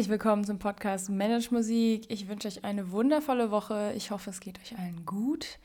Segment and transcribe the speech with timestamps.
[0.00, 2.06] Herzlich willkommen zum Podcast Manage Musik.
[2.08, 3.92] Ich wünsche euch eine wundervolle Woche.
[3.94, 5.58] Ich hoffe, es geht euch allen gut.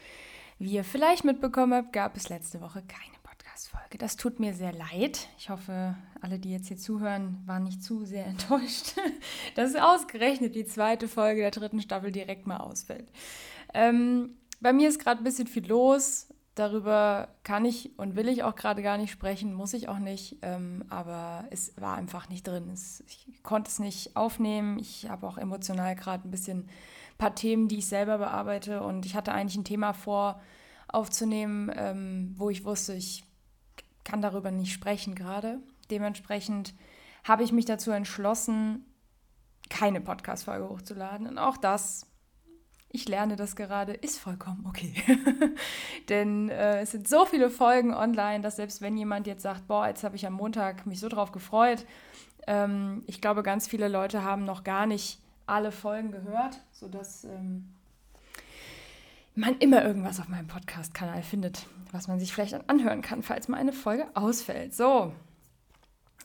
[0.60, 3.98] Wie ihr vielleicht mitbekommen habt, gab es letzte Woche keine Podcast-Folge.
[3.98, 5.30] Das tut mir sehr leid.
[5.38, 8.96] Ich hoffe, alle, die jetzt hier zuhören, waren nicht zu sehr enttäuscht,
[9.56, 13.08] dass ausgerechnet die zweite Folge der dritten Staffel direkt mal ausfällt.
[13.74, 16.28] Ähm, bei mir ist gerade ein bisschen viel los.
[16.56, 20.38] Darüber kann ich und will ich auch gerade gar nicht sprechen, muss ich auch nicht,
[20.42, 22.70] ähm, aber es war einfach nicht drin.
[22.72, 24.80] Es, ich konnte es nicht aufnehmen.
[24.80, 29.06] Ich habe auch emotional gerade ein bisschen ein paar Themen, die ich selber bearbeite und
[29.06, 30.42] ich hatte eigentlich ein Thema vor
[30.88, 33.26] aufzunehmen, ähm, wo ich wusste, ich
[34.06, 35.60] kann darüber nicht sprechen gerade.
[35.92, 36.74] Dementsprechend
[37.26, 38.86] habe ich mich dazu entschlossen,
[39.70, 42.08] keine Podcast-Folge hochzuladen und auch das
[42.96, 44.94] ich lerne das gerade, ist vollkommen okay.
[46.10, 49.88] Denn äh, es sind so viele Folgen online, dass selbst wenn jemand jetzt sagt, boah,
[49.88, 51.86] jetzt habe ich am Montag mich so drauf gefreut,
[52.48, 57.70] ähm, ich glaube, ganz viele Leute haben noch gar nicht alle Folgen gehört, sodass ähm,
[59.36, 63.58] man immer irgendwas auf meinem Podcast-Kanal findet, was man sich vielleicht anhören kann, falls mal
[63.58, 64.74] eine Folge ausfällt.
[64.74, 65.12] So,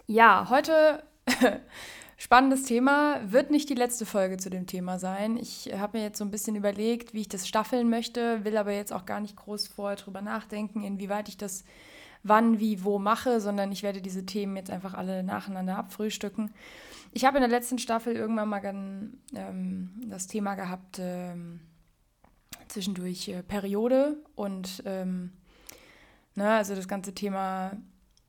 [0.06, 1.02] ja, heute
[2.22, 5.38] Spannendes Thema, wird nicht die letzte Folge zu dem Thema sein.
[5.38, 8.72] Ich habe mir jetzt so ein bisschen überlegt, wie ich das staffeln möchte, will aber
[8.72, 11.64] jetzt auch gar nicht groß vorher drüber nachdenken, inwieweit ich das
[12.22, 16.52] wann, wie, wo mache, sondern ich werde diese Themen jetzt einfach alle nacheinander abfrühstücken.
[17.12, 18.62] Ich habe in der letzten Staffel irgendwann mal
[19.34, 21.60] ähm, das Thema gehabt, ähm,
[22.68, 25.32] zwischendurch äh, Periode und ähm,
[26.34, 27.78] ne, also das ganze Thema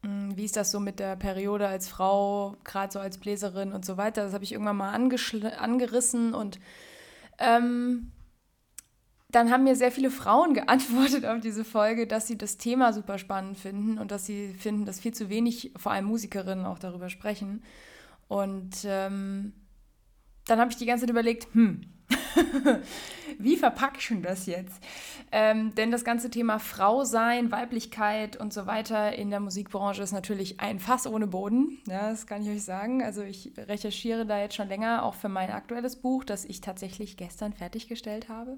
[0.04, 3.98] wie ist das so mit der Periode als Frau, gerade so als Bläserin und so
[3.98, 4.24] weiter?
[4.24, 6.60] Das habe ich irgendwann mal angerissen und
[7.38, 8.12] ähm,
[9.30, 13.18] dann haben mir sehr viele Frauen geantwortet auf diese Folge, dass sie das Thema super
[13.18, 17.10] spannend finden und dass sie finden, dass viel zu wenig, vor allem Musikerinnen, auch darüber
[17.10, 17.64] sprechen.
[18.28, 19.54] Und ähm,
[20.52, 21.82] dann habe ich die ganze Zeit überlegt, hm,
[23.38, 24.82] Wie verpacke ich denn das jetzt?
[25.32, 30.12] Ähm, denn das ganze Thema Frau sein, Weiblichkeit und so weiter in der Musikbranche ist
[30.12, 31.80] natürlich ein Fass ohne Boden.
[31.88, 33.02] Ja, das kann ich euch sagen.
[33.02, 37.18] Also ich recherchiere da jetzt schon länger, auch für mein aktuelles Buch, das ich tatsächlich
[37.18, 38.58] gestern fertiggestellt habe.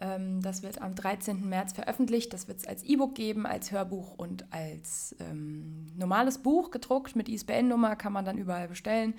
[0.00, 1.48] Ähm, das wird am 13.
[1.48, 2.32] März veröffentlicht.
[2.32, 7.28] Das wird es als E-Book geben, als Hörbuch und als ähm, normales Buch gedruckt mit
[7.28, 9.14] ISBN-Nummer, kann man dann überall bestellen.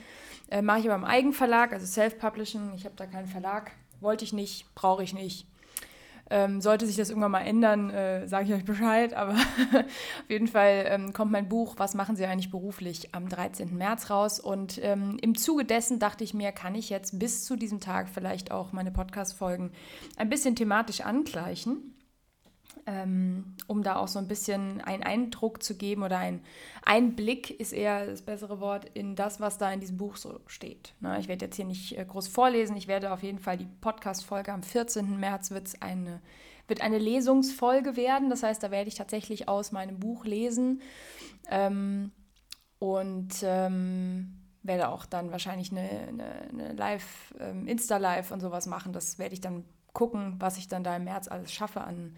[0.49, 2.73] Äh, Mache ich aber im Eigenverlag, also Self-Publishing.
[2.75, 3.71] Ich habe da keinen Verlag.
[3.99, 5.47] Wollte ich nicht, brauche ich nicht.
[6.29, 9.13] Ähm, sollte sich das irgendwann mal ändern, äh, sage ich euch Bescheid.
[9.13, 9.33] Aber
[9.73, 13.75] auf jeden Fall ähm, kommt mein Buch Was machen Sie eigentlich beruflich am 13.
[13.77, 14.39] März raus.
[14.39, 18.09] Und ähm, im Zuge dessen dachte ich mir, kann ich jetzt bis zu diesem Tag
[18.09, 19.71] vielleicht auch meine Podcast-Folgen
[20.17, 21.93] ein bisschen thematisch angleichen
[22.87, 26.41] ähm, um da auch so ein bisschen einen Eindruck zu geben oder ein
[26.85, 30.93] Einblick ist eher das bessere Wort in das, was da in diesem Buch so steht.
[31.01, 33.67] Ne, ich werde jetzt hier nicht äh, groß vorlesen, ich werde auf jeden Fall die
[33.81, 35.19] Podcast-Folge am 14.
[35.19, 36.21] März wird's eine,
[36.69, 38.29] wird eine Lesungsfolge werden.
[38.29, 40.81] Das heißt, da werde ich tatsächlich aus meinem Buch lesen
[41.51, 42.13] ähm,
[42.79, 44.33] und ähm,
[44.63, 48.93] werde auch dann wahrscheinlich eine, eine, eine Live, ähm, Insta-Live und sowas machen.
[48.93, 52.15] Das werde ich dann gucken, was ich dann da im März alles schaffe an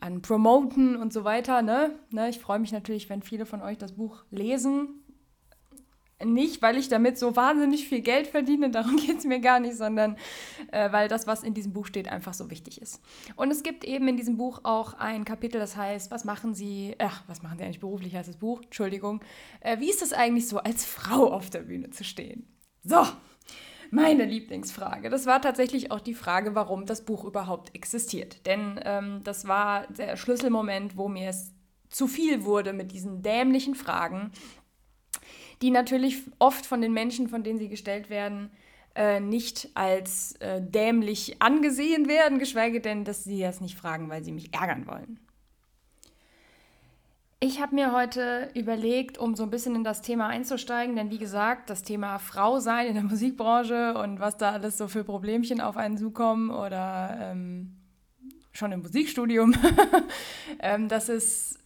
[0.00, 1.62] an Promoten und so weiter.
[1.62, 1.94] Ne?
[2.10, 5.00] Ne, ich freue mich natürlich, wenn viele von euch das Buch lesen.
[6.22, 9.76] Nicht, weil ich damit so wahnsinnig viel Geld verdiene, darum geht es mir gar nicht,
[9.76, 10.16] sondern
[10.70, 13.00] äh, weil das, was in diesem Buch steht, einfach so wichtig ist.
[13.36, 16.94] Und es gibt eben in diesem Buch auch ein Kapitel, das heißt, was machen Sie,
[16.98, 18.60] ach, was machen Sie eigentlich beruflich als das Buch?
[18.62, 19.22] Entschuldigung.
[19.60, 22.46] Äh, wie ist es eigentlich so, als Frau auf der Bühne zu stehen?
[22.82, 23.06] So,
[23.90, 25.10] meine Lieblingsfrage.
[25.10, 28.46] Das war tatsächlich auch die Frage, warum das Buch überhaupt existiert.
[28.46, 31.52] Denn ähm, das war der Schlüsselmoment, wo mir es
[31.88, 34.30] zu viel wurde mit diesen dämlichen Fragen,
[35.60, 38.50] die natürlich oft von den Menschen, von denen sie gestellt werden,
[38.94, 44.24] äh, nicht als äh, dämlich angesehen werden, geschweige denn, dass sie das nicht fragen, weil
[44.24, 45.20] sie mich ärgern wollen.
[47.42, 51.16] Ich habe mir heute überlegt, um so ein bisschen in das Thema einzusteigen, denn wie
[51.16, 55.62] gesagt, das Thema Frau sein in der Musikbranche und was da alles so für Problemchen
[55.62, 57.78] auf einen zukommen oder ähm,
[58.52, 59.54] schon im Musikstudium,
[60.60, 61.58] ähm, das, ist,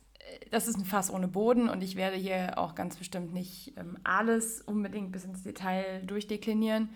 [0.52, 3.98] das ist ein Fass ohne Boden und ich werde hier auch ganz bestimmt nicht ähm,
[4.04, 6.90] alles unbedingt bis ins Detail durchdeklinieren.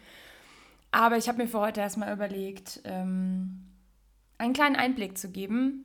[0.93, 3.65] Aber ich habe mir für heute erstmal überlegt, ähm,
[4.39, 5.85] einen kleinen Einblick zu geben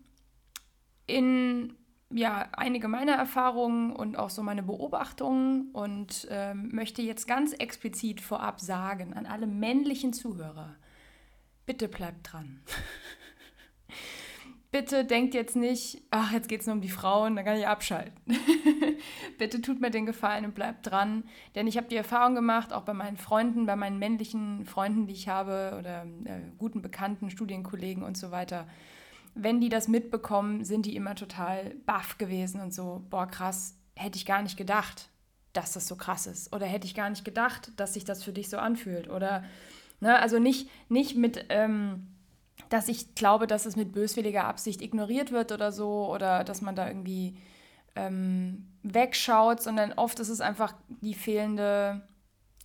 [1.07, 1.73] in
[2.13, 8.21] ja, einige meiner Erfahrungen und auch so meine Beobachtungen und ähm, möchte jetzt ganz explizit
[8.21, 10.75] vorab sagen an alle männlichen Zuhörer,
[11.65, 12.61] bitte bleibt dran.
[14.71, 17.67] bitte denkt jetzt nicht, ach, jetzt geht es nur um die Frauen, dann kann ich
[17.67, 18.13] abschalten.
[19.37, 21.23] bitte tut mir den Gefallen und bleibt dran.
[21.55, 25.13] Denn ich habe die Erfahrung gemacht, auch bei meinen Freunden, bei meinen männlichen Freunden, die
[25.13, 28.67] ich habe, oder äh, guten Bekannten, Studienkollegen und so weiter.
[29.35, 34.17] Wenn die das mitbekommen, sind die immer total baff gewesen und so, boah, krass, hätte
[34.17, 35.09] ich gar nicht gedacht,
[35.53, 36.53] dass das so krass ist.
[36.53, 39.09] Oder hätte ich gar nicht gedacht, dass sich das für dich so anfühlt.
[39.09, 39.43] Oder,
[39.99, 41.45] ne, also nicht, nicht mit.
[41.49, 42.07] Ähm,
[42.69, 46.75] dass ich glaube, dass es mit böswilliger Absicht ignoriert wird oder so oder dass man
[46.75, 47.37] da irgendwie
[47.95, 52.07] ähm, wegschaut, sondern oft ist es einfach die fehlende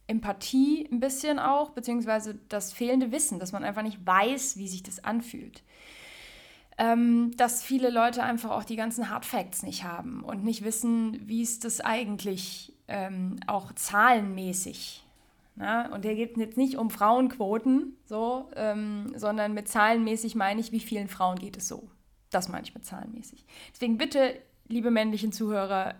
[0.06, 4.82] Empathie ein bisschen auch, beziehungsweise das fehlende Wissen, dass man einfach nicht weiß, wie sich
[4.82, 5.62] das anfühlt.
[6.80, 11.18] Ähm, dass viele Leute einfach auch die ganzen Hard Facts nicht haben und nicht wissen,
[11.26, 15.04] wie es das eigentlich ähm, auch zahlenmäßig
[15.60, 20.60] ja, und hier geht es jetzt nicht um Frauenquoten, so, ähm, sondern mit zahlenmäßig meine
[20.60, 21.90] ich, wie vielen Frauen geht es so.
[22.30, 23.44] Das meine ich mit zahlenmäßig.
[23.72, 24.38] Deswegen bitte,
[24.68, 25.94] liebe männlichen Zuhörer,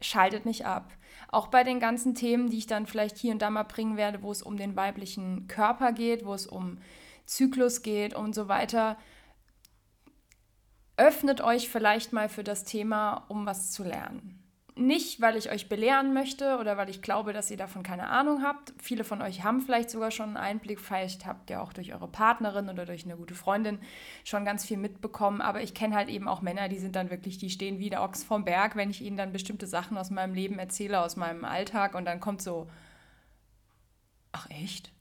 [0.00, 0.92] schaltet nicht ab.
[1.30, 4.22] Auch bei den ganzen Themen, die ich dann vielleicht hier und da mal bringen werde,
[4.22, 6.78] wo es um den weiblichen Körper geht, wo es um
[7.26, 8.96] Zyklus geht und so weiter.
[10.98, 14.38] Öffnet euch vielleicht mal für das Thema, um was zu lernen
[14.78, 18.42] nicht, weil ich euch belehren möchte oder weil ich glaube, dass ihr davon keine Ahnung
[18.42, 18.72] habt.
[18.80, 20.80] Viele von euch haben vielleicht sogar schon einen Einblick.
[20.80, 23.80] Vielleicht habt ihr auch durch eure Partnerin oder durch eine gute Freundin
[24.24, 25.40] schon ganz viel mitbekommen.
[25.40, 28.02] Aber ich kenne halt eben auch Männer, die sind dann wirklich, die stehen wie der
[28.02, 31.44] Ochs vom Berg, wenn ich ihnen dann bestimmte Sachen aus meinem Leben erzähle, aus meinem
[31.44, 31.94] Alltag.
[31.94, 32.68] Und dann kommt so,
[34.38, 34.92] ach echt?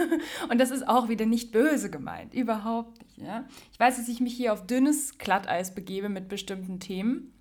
[0.50, 3.18] und das ist auch wieder nicht böse gemeint, überhaupt nicht.
[3.18, 3.44] Ja?
[3.72, 7.32] Ich weiß, dass ich mich hier auf dünnes Glatteis begebe mit bestimmten Themen.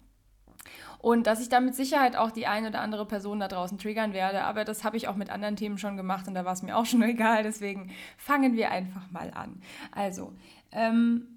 [0.99, 4.13] Und dass ich da mit Sicherheit auch die eine oder andere Person da draußen triggern
[4.13, 4.43] werde.
[4.43, 6.75] Aber das habe ich auch mit anderen Themen schon gemacht und da war es mir
[6.75, 7.43] auch schon egal.
[7.43, 9.61] Deswegen fangen wir einfach mal an.
[9.91, 10.33] Also,
[10.71, 11.27] ähm,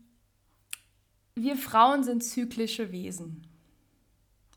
[1.35, 3.47] wir Frauen sind zyklische Wesen.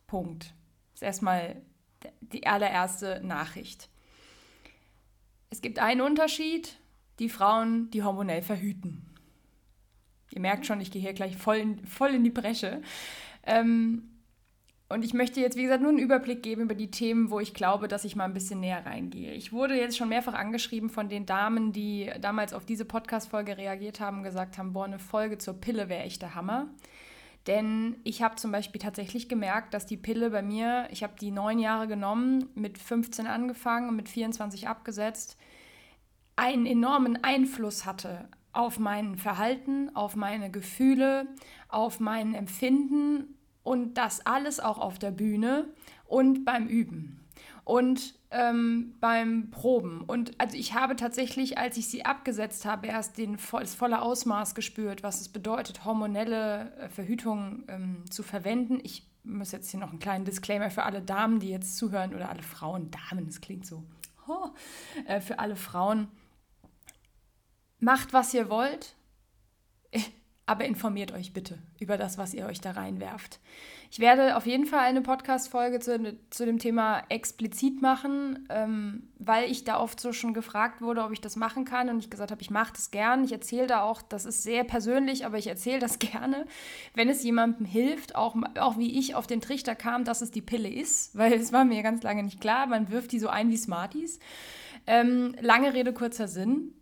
[0.08, 0.54] Punkt.
[0.94, 1.62] Das ist erstmal
[2.22, 3.91] die allererste Nachricht.
[5.52, 6.78] Es gibt einen Unterschied,
[7.20, 9.06] die Frauen, die hormonell verhüten.
[10.32, 12.82] Ihr merkt schon, ich gehe hier gleich voll in, voll in die Bresche.
[13.46, 14.04] Ähm,
[14.88, 17.54] und ich möchte jetzt, wie gesagt, nur einen Überblick geben über die Themen, wo ich
[17.54, 19.34] glaube, dass ich mal ein bisschen näher reingehe.
[19.34, 24.00] Ich wurde jetzt schon mehrfach angeschrieben von den Damen, die damals auf diese Podcast-Folge reagiert
[24.00, 26.70] haben und gesagt haben, boah, eine Folge zur Pille wäre echt der Hammer.
[27.48, 31.32] Denn ich habe zum Beispiel tatsächlich gemerkt, dass die Pille bei mir, ich habe die
[31.32, 35.38] neun Jahre genommen, mit 15 angefangen und mit 24 abgesetzt,
[36.36, 41.28] einen enormen Einfluss hatte auf mein Verhalten, auf meine Gefühle,
[41.70, 45.68] auf mein Empfinden und das alles auch auf der Bühne
[46.06, 47.20] und beim Üben.
[47.64, 50.02] Und ähm, beim Proben.
[50.02, 54.56] Und also ich habe tatsächlich, als ich sie abgesetzt habe, erst den, das volle Ausmaß
[54.56, 58.80] gespürt, was es bedeutet, hormonelle äh, Verhütung ähm, zu verwenden.
[58.84, 62.30] Ich muss jetzt hier noch einen kleinen Disclaimer für alle Damen, die jetzt zuhören, oder
[62.30, 63.84] alle Frauen, Damen, das klingt so,
[64.28, 64.50] oh,
[65.06, 66.08] äh, für alle Frauen.
[67.80, 68.96] Macht, was ihr wollt
[70.46, 73.40] aber informiert euch bitte über das, was ihr euch da reinwerft.
[73.94, 79.52] Ich werde auf jeden Fall eine Podcast-Folge zu, zu, dem Thema explizit machen, ähm, weil
[79.52, 82.32] ich da oft so schon gefragt wurde, ob ich das machen kann und ich gesagt
[82.32, 83.26] habe, ich mache das gern.
[83.26, 86.46] Ich erzähle da auch, das ist sehr persönlich, aber ich erzähle das gerne,
[86.94, 90.42] wenn es jemandem hilft, auch, auch wie ich auf den Trichter kam, dass es die
[90.42, 92.68] Pille ist, weil es war mir ganz lange nicht klar.
[92.68, 94.20] Man wirft die so ein wie Smarties.
[94.88, 96.74] Ähm, lange Rede, kurzer Sinn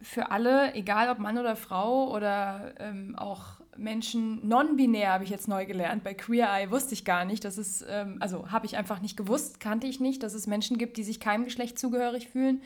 [0.00, 5.48] für alle, egal ob Mann oder Frau oder ähm, auch Menschen non-binär, habe ich jetzt
[5.48, 6.04] neu gelernt.
[6.04, 9.16] Bei Queer Eye wusste ich gar nicht, dass es, ähm, also habe ich einfach nicht
[9.16, 12.62] gewusst, kannte ich nicht, dass es Menschen gibt, die sich keinem Geschlecht zugehörig fühlen,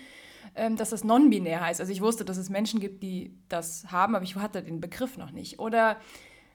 [0.54, 1.81] ähm, dass das non-binär heißt.
[1.81, 5.19] Also ich wusste, dass es Menschen gibt, die das haben, aber ich hatte den Begriff
[5.19, 5.59] noch nicht.
[5.59, 5.99] Oder,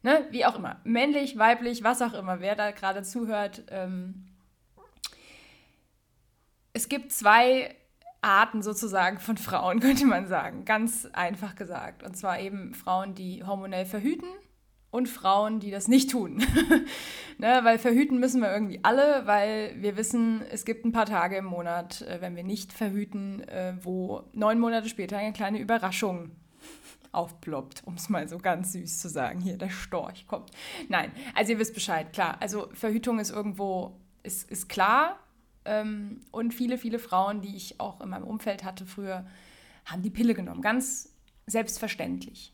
[0.01, 3.63] ne, wie auch immer, männlich, weiblich, was auch immer, wer da gerade zuhört.
[3.69, 4.25] Ähm,
[6.73, 7.75] es gibt zwei
[8.21, 10.65] Arten sozusagen von Frauen, könnte man sagen.
[10.65, 12.03] Ganz einfach gesagt.
[12.03, 14.27] Und zwar eben Frauen, die hormonell verhüten
[14.97, 16.43] und Frauen, die das nicht tun.
[17.37, 21.37] ne, weil verhüten müssen wir irgendwie alle, weil wir wissen, es gibt ein paar Tage
[21.37, 26.31] im Monat, äh, wenn wir nicht verhüten, äh, wo neun Monate später eine kleine Überraschung
[27.11, 29.39] aufploppt, um es mal so ganz süß zu sagen.
[29.39, 30.51] Hier, der Storch kommt.
[30.89, 32.37] Nein, also ihr wisst Bescheid, klar.
[32.39, 35.19] Also Verhütung ist irgendwo, ist, ist klar,
[35.65, 39.27] ähm, und viele, viele Frauen, die ich auch in meinem Umfeld hatte früher,
[39.85, 40.61] haben die Pille genommen.
[40.61, 41.13] Ganz
[41.45, 42.53] selbstverständlich.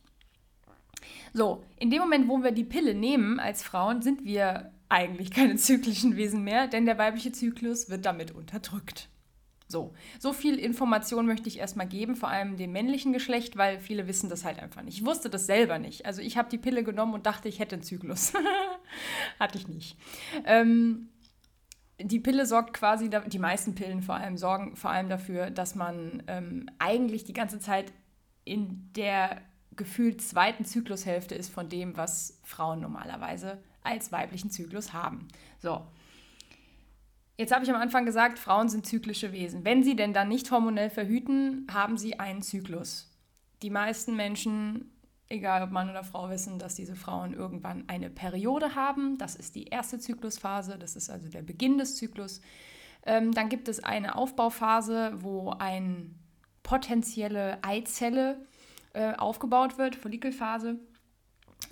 [1.33, 5.55] So, in dem Moment, wo wir die Pille nehmen als Frauen, sind wir eigentlich keine
[5.57, 9.10] zyklischen Wesen mehr, denn der weibliche Zyklus wird damit unterdrückt.
[9.67, 14.07] So, so viel Information möchte ich erstmal geben, vor allem dem männlichen Geschlecht, weil viele
[14.07, 15.00] wissen das halt einfach nicht.
[15.00, 16.05] Ich wusste das selber nicht.
[16.05, 18.33] Also ich habe die Pille genommen und dachte, ich hätte einen Zyklus.
[19.39, 19.98] Hatte ich nicht.
[20.45, 21.10] Ähm,
[22.00, 26.22] die Pille sorgt quasi, die meisten Pillen vor allem sorgen vor allem dafür, dass man
[26.27, 27.91] ähm, eigentlich die ganze Zeit
[28.43, 29.41] in der
[29.75, 35.27] gefühlt zweiten Zyklushälfte ist von dem, was Frauen normalerweise als weiblichen Zyklus haben.
[35.60, 35.86] So.
[37.38, 39.65] Jetzt habe ich am Anfang gesagt, Frauen sind zyklische Wesen.
[39.65, 43.10] Wenn sie denn dann nicht hormonell verhüten, haben sie einen Zyklus.
[43.63, 44.92] Die meisten Menschen,
[45.30, 49.18] egal ob Mann oder Frau, wissen, dass diese Frauen irgendwann eine Periode haben.
[49.18, 52.39] Das ist die erste Zyklusphase, das ist also der Beginn des Zyklus.
[53.06, 56.06] Ähm, dann gibt es eine Aufbauphase, wo eine
[56.62, 58.38] potenzielle Eizelle
[58.94, 60.80] äh, aufgebaut wird, Follikelphase.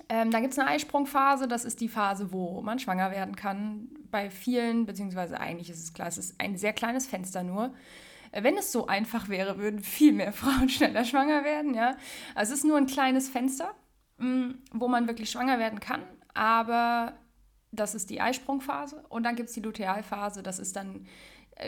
[0.08, 3.88] Ähm, dann gibt es eine Eisprungphase, das ist die Phase, wo man schwanger werden kann.
[4.10, 7.74] Bei vielen, beziehungsweise eigentlich ist es klar, es ist ein sehr kleines Fenster nur.
[8.32, 11.74] Äh, wenn es so einfach wäre, würden viel mehr Frauen schneller schwanger werden.
[11.74, 11.96] Ja?
[12.34, 13.74] Also es ist nur ein kleines Fenster,
[14.18, 16.02] mm, wo man wirklich schwanger werden kann.
[16.34, 17.14] Aber
[17.70, 19.04] das ist die Eisprungphase.
[19.08, 21.06] Und dann gibt es die Lutealphase, das ist dann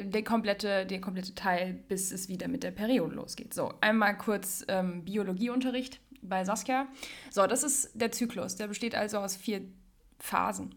[0.03, 3.55] der komplette, der komplette Teil, bis es wieder mit der Periode losgeht.
[3.55, 6.88] So, einmal kurz ähm, Biologieunterricht bei Saskia.
[7.31, 8.57] So, das ist der Zyklus.
[8.57, 9.62] Der besteht also aus vier
[10.19, 10.75] Phasen.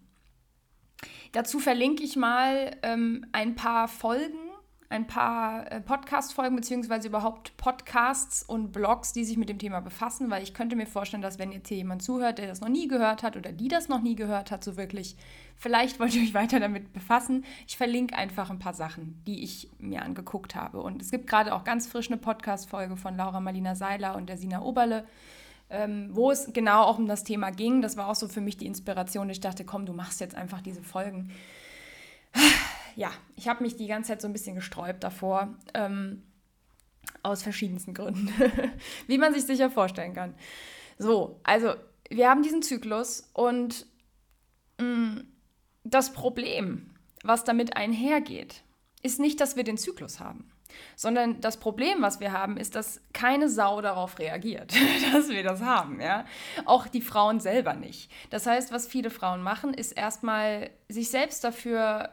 [1.31, 4.46] Dazu verlinke ich mal ähm, ein paar Folgen,
[4.89, 10.29] ein paar äh, Podcast-Folgen, beziehungsweise überhaupt Podcasts und Blogs, die sich mit dem Thema befassen,
[10.29, 12.87] weil ich könnte mir vorstellen, dass wenn jetzt hier jemand zuhört, der das noch nie
[12.87, 15.17] gehört hat oder die das noch nie gehört hat, so wirklich,
[15.57, 17.43] vielleicht wollt ihr euch weiter damit befassen.
[17.67, 20.81] Ich verlinke einfach ein paar Sachen, die ich mir angeguckt habe.
[20.81, 24.37] Und es gibt gerade auch ganz frisch eine Podcast-Folge von Laura Marlina Seiler und der
[24.37, 25.05] Sina Oberle
[25.69, 27.81] ähm, wo es genau auch um das Thema ging.
[27.81, 29.29] Das war auch so für mich die Inspiration.
[29.29, 31.31] Ich dachte, komm, du machst jetzt einfach diese Folgen.
[32.97, 35.55] Ja, ich habe mich die ganze Zeit so ein bisschen gesträubt davor.
[35.75, 36.23] Ähm,
[37.21, 38.27] aus verschiedensten Gründen.
[39.07, 40.33] Wie man sich sicher vorstellen kann.
[40.97, 41.75] So, also
[42.09, 43.85] wir haben diesen Zyklus und
[44.79, 45.27] mh, mm,
[45.83, 46.89] das Problem,
[47.23, 48.63] was damit einhergeht,
[49.03, 50.51] ist nicht, dass wir den Zyklus haben
[50.95, 54.73] sondern das Problem, was wir haben, ist, dass keine Sau darauf reagiert,
[55.13, 56.25] dass wir das haben, ja.
[56.65, 58.11] Auch die Frauen selber nicht.
[58.31, 62.09] Das heißt, was viele Frauen machen, ist erstmal sich selbst dafür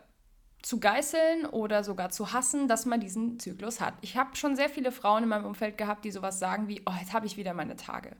[0.64, 3.94] zu geißeln oder sogar zu hassen, dass man diesen Zyklus hat.
[4.00, 6.92] Ich habe schon sehr viele Frauen in meinem Umfeld gehabt, die sowas sagen wie, oh,
[6.98, 8.16] jetzt habe ich wieder meine Tage.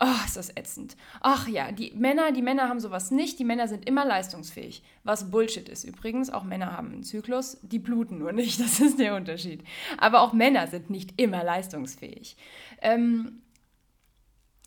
[0.00, 0.96] Oh, ist das ätzend.
[1.20, 3.38] Ach ja, die Männer, die Männer haben sowas nicht.
[3.40, 4.82] Die Männer sind immer leistungsfähig.
[5.02, 6.30] Was Bullshit ist übrigens.
[6.30, 7.58] Auch Männer haben einen Zyklus.
[7.62, 8.60] Die bluten nur nicht.
[8.68, 9.64] Das ist der Unterschied.
[9.98, 12.36] Aber auch Männer sind nicht immer leistungsfähig.
[12.80, 13.42] Ähm,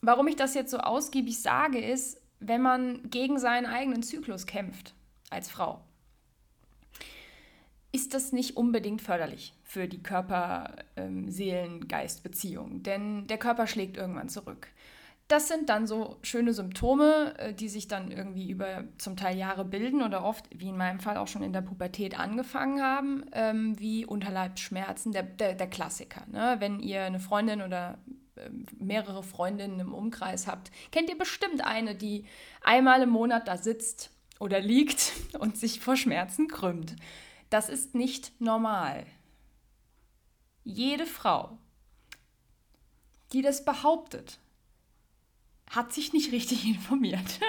[0.02, 4.94] warum ich das jetzt so ausgiebig sage, ist, wenn man gegen seinen eigenen Zyklus kämpft
[5.30, 5.82] als Frau,
[7.92, 12.72] ist das nicht unbedingt förderlich für die Körper-Seelen-Geist-Beziehung.
[12.72, 14.70] Ähm, Denn der Körper schlägt irgendwann zurück.
[15.28, 19.64] Das sind dann so schöne Symptome, äh, die sich dann irgendwie über zum Teil Jahre
[19.64, 23.80] bilden oder oft, wie in meinem Fall auch schon in der Pubertät angefangen haben, ähm,
[23.80, 26.26] wie Unterleibsschmerzen, der, der, der Klassiker.
[26.32, 26.58] Ne?
[26.60, 27.98] Wenn ihr eine Freundin oder
[28.38, 32.26] ähm, mehrere Freundinnen im Umkreis habt, kennt ihr bestimmt eine, die
[32.62, 36.96] einmal im Monat da sitzt oder liegt und sich vor Schmerzen krümmt.
[37.52, 39.06] Das ist nicht normal.
[40.64, 41.58] Jede Frau,
[43.34, 44.40] die das behauptet,
[45.70, 47.40] hat sich nicht richtig informiert.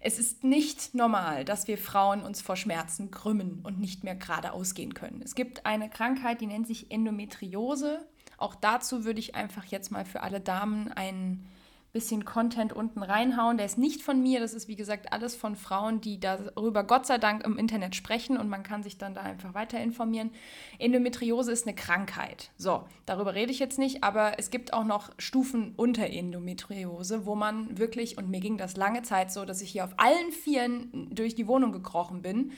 [0.00, 4.74] Es ist nicht normal, dass wir Frauen uns vor Schmerzen krümmen und nicht mehr geradeaus
[4.74, 5.22] gehen können.
[5.22, 8.04] Es gibt eine Krankheit, die nennt sich Endometriose.
[8.36, 11.46] Auch dazu würde ich einfach jetzt mal für alle Damen einen
[11.92, 13.56] bisschen Content unten reinhauen.
[13.56, 17.06] Der ist nicht von mir, das ist wie gesagt alles von Frauen, die darüber Gott
[17.06, 20.30] sei Dank im Internet sprechen und man kann sich dann da einfach weiter informieren.
[20.78, 22.50] Endometriose ist eine Krankheit.
[22.56, 27.34] So, darüber rede ich jetzt nicht, aber es gibt auch noch Stufen unter Endometriose, wo
[27.34, 31.08] man wirklich, und mir ging das lange Zeit so, dass ich hier auf allen Vieren
[31.12, 32.52] durch die Wohnung gekrochen bin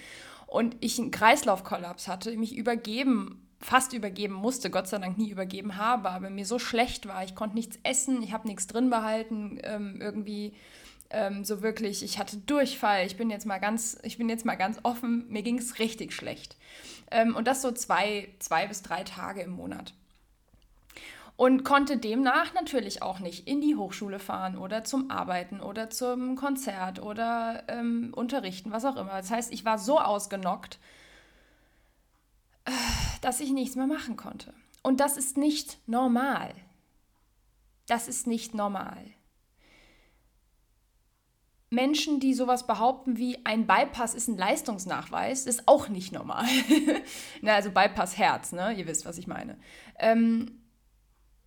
[0.47, 5.77] und ich einen Kreislaufkollaps hatte, mich übergeben fast übergeben musste, Gott sei Dank nie übergeben
[5.77, 7.25] habe, aber mir so schlecht war.
[7.25, 10.53] Ich konnte nichts essen, ich habe nichts drin behalten, ähm, irgendwie
[11.13, 12.03] ähm, so wirklich.
[12.03, 13.07] Ich hatte Durchfall.
[13.07, 15.27] Ich bin jetzt mal ganz, ich bin jetzt mal ganz offen.
[15.29, 16.57] Mir ging es richtig schlecht.
[17.11, 19.95] Ähm, und das so zwei, zwei bis drei Tage im Monat.
[21.37, 26.37] Und konnte demnach natürlich auch nicht in die Hochschule fahren oder zum Arbeiten oder zum
[26.37, 29.13] Konzert oder ähm, unterrichten, was auch immer.
[29.13, 30.79] Das heißt, ich war so ausgenockt,
[33.21, 34.53] dass ich nichts mehr machen konnte.
[34.83, 36.55] Und das ist nicht normal.
[37.87, 39.05] Das ist nicht normal.
[41.71, 46.45] Menschen, die sowas behaupten wie ein Bypass ist ein Leistungsnachweis, ist auch nicht normal.
[47.41, 48.75] Na, also Bypass Herz, ne?
[48.75, 49.59] Ihr wisst, was ich meine.
[49.99, 50.62] Ähm,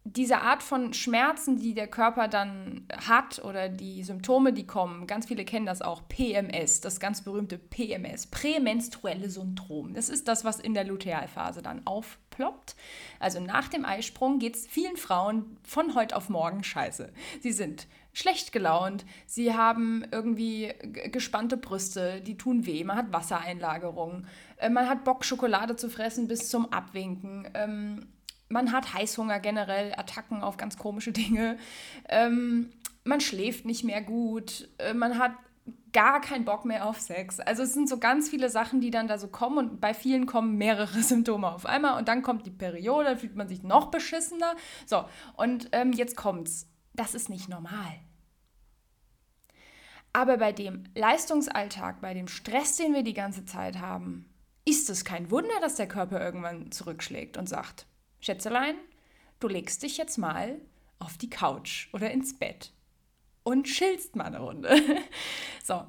[0.08, 5.26] diese Art von Schmerzen, die der Körper dann hat oder die Symptome, die kommen, ganz
[5.26, 9.96] viele kennen das auch, PMS, das ganz berühmte PMS, prämenstruelle Syndrom.
[9.96, 12.76] Das ist das, was in der Lutealphase dann aufploppt.
[13.20, 17.12] Also nach dem Eisprung geht es vielen Frauen von heute auf morgen scheiße.
[17.42, 20.72] Sie sind schlecht gelaunt, sie haben irgendwie
[21.12, 26.28] gespannte Brüste, die tun weh, man hat Wassereinlagerungen, äh, man hat Bock, Schokolade zu fressen
[26.28, 28.06] bis zum Abwinken ähm,
[28.50, 31.58] man hat Heißhunger generell, Attacken auf ganz komische Dinge.
[32.10, 32.72] Ähm,
[33.04, 34.70] man schläft nicht mehr gut.
[34.78, 35.34] Äh, man hat
[35.94, 37.40] gar keinen Bock mehr auf Sex.
[37.40, 40.26] Also es sind so ganz viele Sachen, die dann da so kommen und bei vielen
[40.26, 43.92] kommen mehrere Symptome auf einmal und dann kommt die Periode, dann fühlt man sich noch
[43.92, 44.56] beschissener.
[44.86, 45.06] So,
[45.38, 46.68] und ähm, jetzt kommt's.
[46.94, 48.00] Das ist nicht normal.
[50.14, 54.30] Aber bei dem Leistungsalltag, bei dem Stress, den wir die ganze Zeit haben,
[54.64, 57.86] ist es kein Wunder, dass der Körper irgendwann zurückschlägt und sagt,
[58.26, 58.76] Schätzelein,
[59.40, 60.60] du legst dich jetzt mal
[60.98, 62.72] auf die Couch oder ins Bett
[63.44, 64.76] und chillst mal eine Runde.
[65.64, 65.84] so.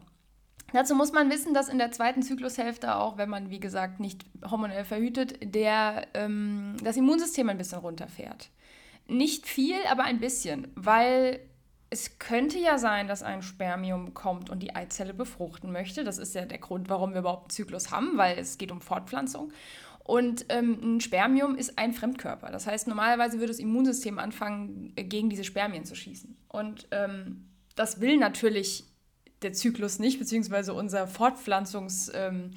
[0.73, 4.27] Dazu muss man wissen, dass in der zweiten Zyklushälfte auch, wenn man wie gesagt nicht
[4.51, 8.51] hormonell verhütet, der, ähm, das Immunsystem ein bisschen runterfährt.
[9.07, 11.41] Nicht viel, aber ein bisschen, weil
[11.89, 16.03] es könnte ja sein, dass ein Spermium kommt und die Eizelle befruchten möchte.
[16.03, 18.81] Das ist ja der Grund, warum wir überhaupt einen Zyklus haben, weil es geht um
[18.81, 19.53] Fortpflanzung.
[20.07, 22.53] Und ähm, ein Spermium ist ein Fremdkörper.
[22.53, 26.37] Das heißt, normalerweise würde das Immunsystem anfangen, äh, gegen diese Spermien zu schießen.
[26.47, 28.85] Und ähm, das will natürlich
[29.43, 32.53] der Zyklus nicht, beziehungsweise unser Fortpflanzungsorgan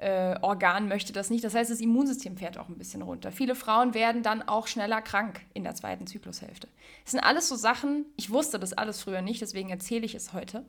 [0.00, 1.44] ähm, äh, möchte das nicht.
[1.44, 3.30] Das heißt, das Immunsystem fährt auch ein bisschen runter.
[3.30, 6.66] Viele Frauen werden dann auch schneller krank in der zweiten Zyklushälfte.
[7.04, 10.32] Das sind alles so Sachen, ich wusste das alles früher nicht, deswegen erzähle ich es
[10.32, 10.64] heute.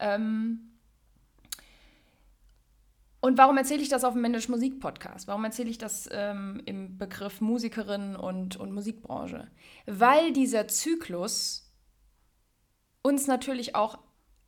[0.00, 0.72] Ähm,
[3.26, 5.26] und warum erzähle ich das auf dem Mensch Musik Podcast?
[5.26, 9.48] Warum erzähle ich das ähm, im Begriff Musikerin und, und Musikbranche?
[9.84, 11.72] Weil dieser Zyklus
[13.02, 13.98] uns natürlich auch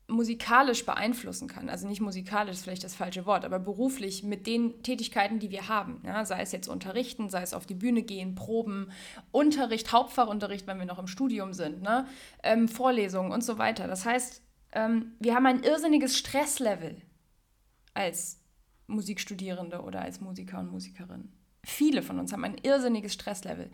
[0.07, 1.69] musikalisch beeinflussen kann.
[1.69, 5.67] Also nicht musikalisch ist vielleicht das falsche Wort, aber beruflich mit den Tätigkeiten, die wir
[5.67, 6.01] haben.
[6.07, 8.93] Ja, sei es jetzt unterrichten, sei es auf die Bühne gehen, Proben,
[9.33, 12.07] Unterricht, Hauptfachunterricht, wenn wir noch im Studium sind, ne?
[12.45, 13.89] Ähm, Vorlesungen und so weiter.
[13.89, 17.03] Das heißt, ähm, wir haben ein irrsinniges Stresslevel
[17.93, 18.39] als
[18.89, 21.31] Musikstudierende oder als Musiker und Musikerin.
[21.65, 23.71] Viele von uns haben ein irrsinniges Stresslevel.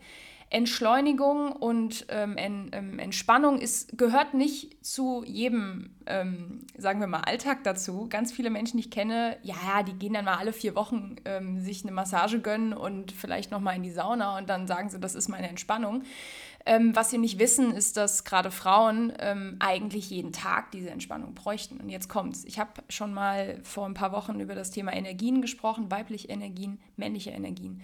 [0.49, 7.21] Entschleunigung und ähm, en, ähm, Entspannung ist, gehört nicht zu jedem, ähm, sagen wir mal,
[7.21, 8.07] Alltag dazu.
[8.09, 11.59] Ganz viele Menschen, die ich kenne, ja, die gehen dann mal alle vier Wochen ähm,
[11.61, 14.99] sich eine Massage gönnen und vielleicht noch mal in die Sauna und dann sagen sie,
[14.99, 16.03] das ist meine Entspannung.
[16.67, 21.35] Ähm, was sie nicht wissen, ist, dass gerade Frauen ähm, eigentlich jeden Tag diese Entspannung
[21.35, 21.77] bräuchten.
[21.77, 22.43] Und jetzt kommt's.
[22.45, 26.79] Ich habe schon mal vor ein paar Wochen über das Thema Energien gesprochen, weibliche Energien,
[26.97, 27.83] männliche Energien.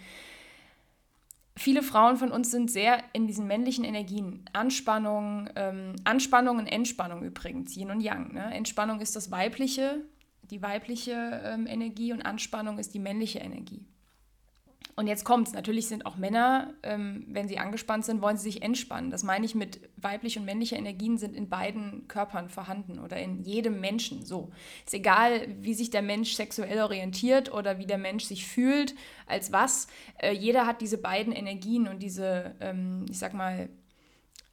[1.56, 4.46] Viele Frauen von uns sind sehr in diesen männlichen Energien.
[4.54, 8.34] Anspannung, ähm, Anspannung und Entspannung übrigens, Yin und Yang.
[8.34, 8.52] Ne?
[8.52, 10.04] Entspannung ist das weibliche,
[10.50, 13.86] die weibliche ähm, Energie und Anspannung ist die männliche Energie.
[14.96, 15.54] Und jetzt kommt es.
[15.54, 19.10] Natürlich sind auch Männer, ähm, wenn sie angespannt sind, wollen sie sich entspannen.
[19.10, 23.42] Das meine ich mit weibliche und männliche Energien sind in beiden Körpern vorhanden oder in
[23.44, 24.52] jedem Menschen so.
[24.86, 28.94] Ist egal, wie sich der Mensch sexuell orientiert oder wie der Mensch sich fühlt,
[29.28, 29.88] als was.
[30.18, 33.70] Äh, jeder hat diese beiden Energien und diese, ähm, ich sag mal,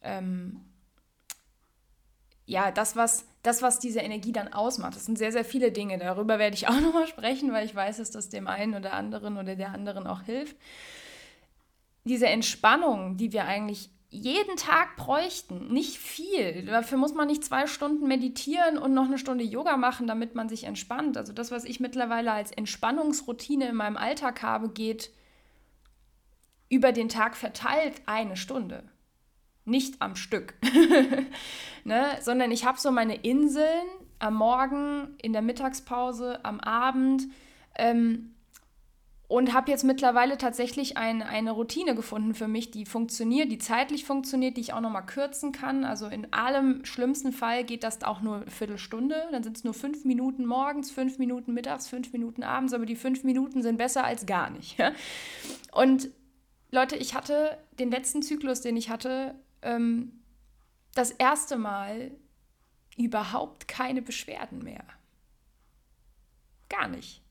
[0.02, 0.67] ähm,
[2.48, 4.96] ja, das, was das, was diese Energie dann ausmacht.
[4.96, 5.98] Das sind sehr, sehr viele Dinge.
[5.98, 9.36] Darüber werde ich auch nochmal sprechen, weil ich weiß, dass das dem einen oder anderen
[9.36, 10.56] oder der anderen auch hilft.
[12.04, 16.64] Diese Entspannung, die wir eigentlich jeden Tag bräuchten, nicht viel.
[16.64, 20.48] Dafür muss man nicht zwei Stunden meditieren und noch eine Stunde Yoga machen, damit man
[20.48, 21.18] sich entspannt.
[21.18, 25.10] Also das, was ich mittlerweile als Entspannungsroutine in meinem Alltag habe, geht
[26.70, 28.84] über den Tag verteilt eine Stunde
[29.68, 30.54] nicht am Stück,
[31.84, 32.06] ne?
[32.20, 33.86] sondern ich habe so meine Inseln
[34.18, 37.28] am Morgen, in der Mittagspause, am Abend
[37.76, 38.34] ähm,
[39.28, 44.06] und habe jetzt mittlerweile tatsächlich ein, eine Routine gefunden für mich, die funktioniert, die zeitlich
[44.06, 45.84] funktioniert, die ich auch nochmal kürzen kann.
[45.84, 49.74] Also in allem schlimmsten Fall geht das auch nur eine Viertelstunde, dann sind es nur
[49.74, 54.02] fünf Minuten morgens, fünf Minuten mittags, fünf Minuten abends, aber die fünf Minuten sind besser
[54.02, 54.78] als gar nicht.
[55.72, 56.08] Und
[56.70, 60.22] Leute, ich hatte den letzten Zyklus, den ich hatte, ähm,
[60.94, 62.10] das erste Mal
[62.96, 64.84] überhaupt keine Beschwerden mehr.
[66.68, 67.22] Gar nicht.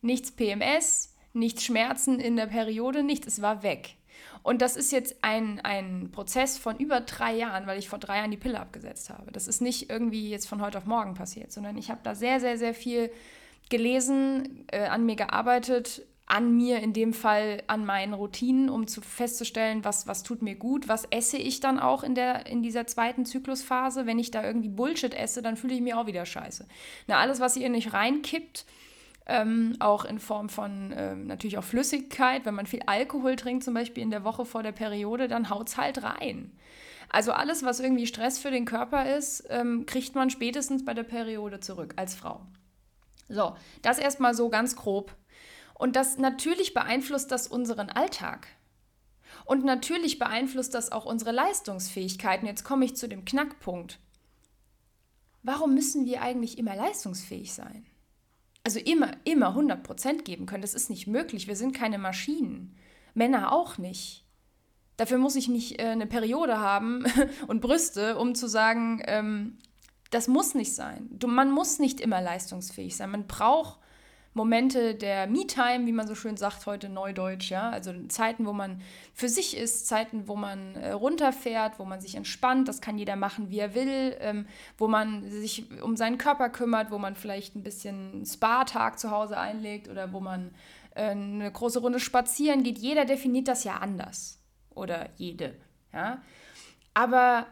[0.00, 3.96] Nichts PMS, nichts Schmerzen in der Periode, nichts, es war weg.
[4.42, 8.18] Und das ist jetzt ein, ein Prozess von über drei Jahren, weil ich vor drei
[8.18, 9.32] Jahren die Pille abgesetzt habe.
[9.32, 12.40] Das ist nicht irgendwie jetzt von heute auf morgen passiert, sondern ich habe da sehr,
[12.40, 13.10] sehr, sehr viel
[13.68, 19.00] gelesen, äh, an mir gearbeitet, an mir in dem Fall, an meinen Routinen, um zu
[19.00, 22.86] festzustellen, was, was tut mir gut, was esse ich dann auch in, der, in dieser
[22.86, 24.04] zweiten Zyklusphase.
[24.04, 26.66] Wenn ich da irgendwie Bullshit esse, dann fühle ich mich auch wieder scheiße.
[27.06, 28.66] Na, alles, was ihr nicht reinkippt,
[29.24, 33.72] ähm, auch in Form von ähm, natürlich auch Flüssigkeit, wenn man viel Alkohol trinkt, zum
[33.72, 36.52] Beispiel in der Woche vor der Periode, dann haut es halt rein.
[37.08, 41.04] Also alles, was irgendwie Stress für den Körper ist, ähm, kriegt man spätestens bei der
[41.04, 42.42] Periode zurück als Frau.
[43.30, 45.14] So, das erstmal so ganz grob
[45.78, 48.48] und das natürlich beeinflusst das unseren Alltag.
[49.44, 52.46] Und natürlich beeinflusst das auch unsere Leistungsfähigkeiten.
[52.46, 53.98] Jetzt komme ich zu dem Knackpunkt.
[55.42, 57.86] Warum müssen wir eigentlich immer leistungsfähig sein?
[58.64, 60.62] Also immer, immer 100% geben können.
[60.62, 61.46] Das ist nicht möglich.
[61.46, 62.76] Wir sind keine Maschinen.
[63.14, 64.24] Männer auch nicht.
[64.96, 67.04] Dafür muss ich nicht äh, eine Periode haben
[67.46, 69.58] und Brüste, um zu sagen, ähm,
[70.10, 71.08] das muss nicht sein.
[71.12, 73.10] Du, man muss nicht immer leistungsfähig sein.
[73.10, 73.78] Man braucht
[74.38, 78.80] Momente der Me-Time, wie man so schön sagt heute neudeutsch, ja, also Zeiten, wo man
[79.12, 83.16] für sich ist, Zeiten, wo man äh, runterfährt, wo man sich entspannt, das kann jeder
[83.16, 84.46] machen, wie er will, ähm,
[84.78, 89.36] wo man sich um seinen Körper kümmert, wo man vielleicht ein bisschen Spa-Tag zu Hause
[89.38, 90.54] einlegt oder wo man
[90.94, 92.78] äh, eine große Runde spazieren geht.
[92.78, 94.38] Jeder definiert das ja anders
[94.72, 95.56] oder jede,
[95.92, 96.22] ja.
[96.94, 97.46] Aber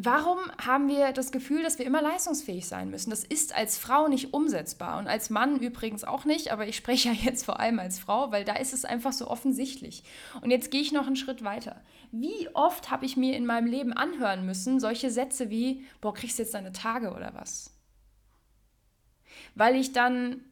[0.00, 3.10] Warum haben wir das Gefühl, dass wir immer leistungsfähig sein müssen?
[3.10, 7.08] Das ist als Frau nicht umsetzbar und als Mann übrigens auch nicht, aber ich spreche
[7.08, 10.04] ja jetzt vor allem als Frau, weil da ist es einfach so offensichtlich.
[10.40, 11.82] Und jetzt gehe ich noch einen Schritt weiter.
[12.12, 16.38] Wie oft habe ich mir in meinem Leben anhören müssen, solche Sätze wie, boah, kriegst
[16.38, 17.74] du jetzt deine Tage oder was?
[19.56, 20.44] Weil ich dann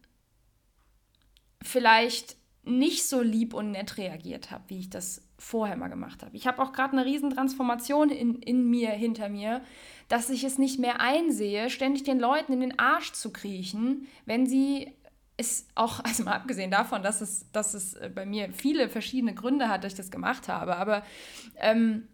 [1.62, 6.36] vielleicht nicht so lieb und nett reagiert habe, wie ich das vorher mal gemacht habe.
[6.36, 9.62] Ich habe auch gerade eine riesen Transformation in, in mir, hinter mir,
[10.08, 14.46] dass ich es nicht mehr einsehe, ständig den Leuten in den Arsch zu kriechen, wenn
[14.46, 14.92] sie
[15.36, 19.34] es auch, also mal abgesehen davon, dass es, dass es äh, bei mir viele verschiedene
[19.34, 21.02] Gründe hat, dass ich das gemacht habe, aber
[21.56, 22.08] ähm,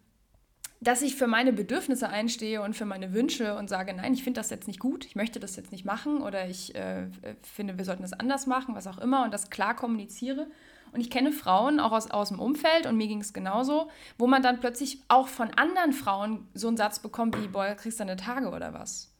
[0.81, 4.41] dass ich für meine Bedürfnisse einstehe und für meine Wünsche und sage, nein, ich finde
[4.41, 7.07] das jetzt nicht gut, ich möchte das jetzt nicht machen oder ich äh,
[7.41, 10.47] finde, wir sollten das anders machen, was auch immer und das klar kommuniziere
[10.93, 14.27] und ich kenne Frauen auch aus, aus dem Umfeld und mir ging es genauso, wo
[14.27, 18.05] man dann plötzlich auch von anderen Frauen so einen Satz bekommt wie, boah, kriegst du
[18.05, 19.11] deine Tage oder was?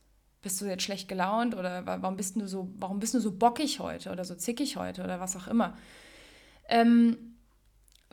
[0.42, 3.80] Bist du jetzt schlecht gelaunt oder warum bist du so, warum bist du so bockig
[3.80, 5.76] heute oder so zickig heute oder was auch immer?
[6.68, 7.33] Ähm,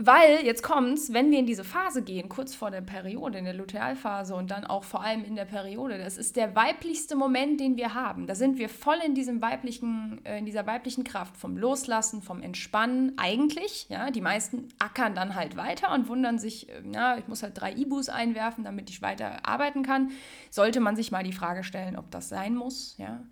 [0.03, 3.55] weil, jetzt kommt's, wenn wir in diese Phase gehen, kurz vor der Periode, in der
[3.55, 7.77] Lutealphase und dann auch vor allem in der Periode, das ist der weiblichste Moment, den
[7.77, 8.27] wir haben.
[8.27, 12.41] Da sind wir voll in diesem weiblichen, äh, in dieser weiblichen Kraft, vom Loslassen, vom
[12.41, 13.87] Entspannen eigentlich.
[13.91, 17.61] Ja, die meisten ackern dann halt weiter und wundern sich, äh, ja, ich muss halt
[17.61, 20.11] drei Ibus einwerfen, damit ich weiter arbeiten kann.
[20.51, 22.97] Sollte man sich mal die Frage stellen, ob das sein muss.
[22.97, 23.23] Ja.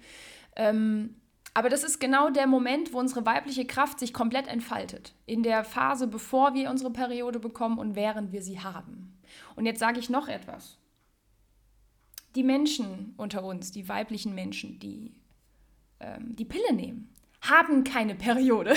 [0.55, 1.17] Ähm,
[1.59, 5.13] aber das ist genau der Moment, wo unsere weibliche Kraft sich komplett entfaltet.
[5.27, 9.19] In der Phase, bevor wir unsere Periode bekommen und während wir sie haben.
[9.57, 10.79] Und jetzt sage ich noch etwas.
[12.37, 15.17] Die Menschen unter uns, die weiblichen Menschen, die
[15.99, 18.77] ähm, die Pille nehmen, haben keine Periode.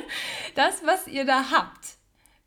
[0.56, 1.98] das, was ihr da habt,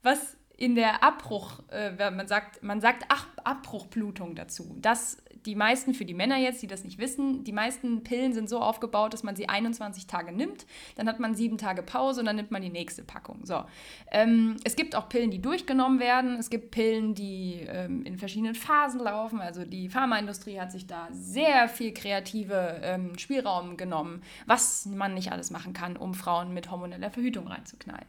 [0.04, 4.76] was in der Abbruch, äh, man sagt, man sagt Ach, Abbruchblutung dazu.
[4.82, 8.48] Das, die meisten, für die Männer jetzt, die das nicht wissen, die meisten Pillen sind
[8.48, 12.28] so aufgebaut, dass man sie 21 Tage nimmt, dann hat man sieben Tage Pause und
[12.28, 13.46] dann nimmt man die nächste Packung.
[13.46, 13.64] So.
[14.12, 16.38] Ähm, es gibt auch Pillen, die durchgenommen werden.
[16.38, 19.42] Es gibt Pillen, die ähm, in verschiedenen Phasen laufen.
[19.42, 25.32] Also die Pharmaindustrie hat sich da sehr viel kreative ähm, Spielraum genommen, was man nicht
[25.32, 28.06] alles machen kann, um Frauen mit hormoneller Verhütung reinzuknallen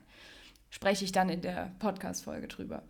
[0.70, 2.82] spreche ich dann in der Podcast-Folge drüber.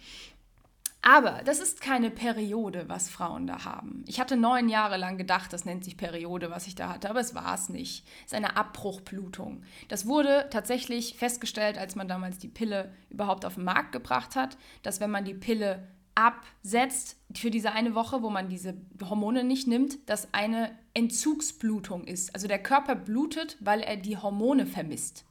[1.02, 4.04] Aber das ist keine Periode, was Frauen da haben.
[4.06, 7.20] Ich hatte neun Jahre lang gedacht, das nennt sich Periode, was ich da hatte, aber
[7.20, 8.06] es war es nicht.
[8.20, 9.62] Es ist eine Abbruchblutung.
[9.88, 14.58] Das wurde tatsächlich festgestellt, als man damals die Pille überhaupt auf den Markt gebracht hat,
[14.82, 19.66] dass wenn man die Pille absetzt für diese eine Woche, wo man diese Hormone nicht
[19.66, 22.34] nimmt, dass eine Entzugsblutung ist.
[22.34, 25.24] Also der Körper blutet, weil er die Hormone vermisst.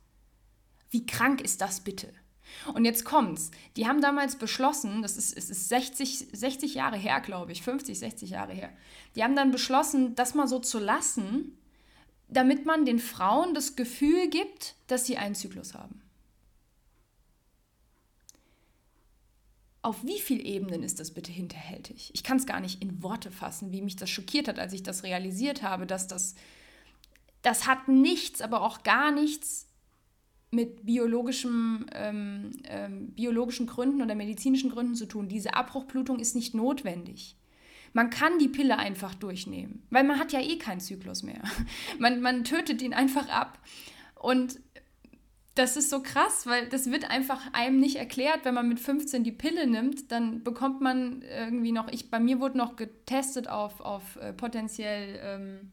[0.90, 2.12] Wie krank ist das bitte?
[2.74, 3.52] Und jetzt kommt's.
[3.78, 7.98] Die haben damals beschlossen, das ist, es ist 60, 60 Jahre her, glaube ich, 50,
[7.98, 8.70] 60 Jahre her.
[9.16, 11.58] Die haben dann beschlossen, das mal so zu lassen,
[12.28, 16.02] damit man den Frauen das Gefühl gibt, dass sie einen Zyklus haben.
[19.82, 22.12] Auf wie vielen Ebenen ist das bitte hinterhältig?
[22.14, 24.84] Ich kann es gar nicht in Worte fassen, wie mich das schockiert hat, als ich
[24.84, 26.36] das realisiert habe, dass das,
[27.42, 29.69] das hat nichts, aber auch gar nichts
[30.52, 35.28] mit biologischem, ähm, ähm, biologischen Gründen oder medizinischen Gründen zu tun.
[35.28, 37.36] Diese Abbruchblutung ist nicht notwendig.
[37.94, 41.42] Man kann die Pille einfach durchnehmen, weil man hat ja eh keinen Zyklus mehr.
[42.00, 43.60] Man, man tötet ihn einfach ab.
[44.16, 44.60] Und
[45.56, 49.24] das ist so krass, weil das wird einfach einem nicht erklärt, wenn man mit 15
[49.26, 53.82] die Pille nimmt, dann bekommt man irgendwie noch, ich, bei mir wurde noch getestet auf,
[53.82, 55.72] auf äh, potenziell, ähm,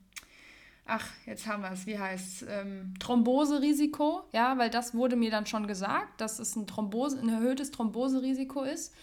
[0.86, 5.30] ach, jetzt haben wir es, wie heißt es, ähm, Thromboserisiko, ja, weil das wurde mir
[5.30, 8.94] dann schon gesagt, dass es ein, Thrombose, ein erhöhtes Thromboserisiko ist.